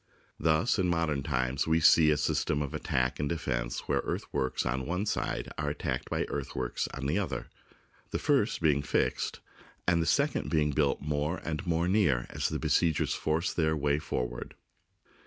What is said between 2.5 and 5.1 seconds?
of attack and defence where earthworks on one